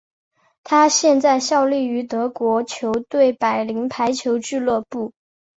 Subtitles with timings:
[0.63, 5.13] 他现在效力于德国球队柏林排球俱乐部。